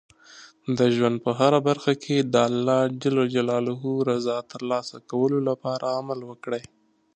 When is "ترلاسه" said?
4.51-4.97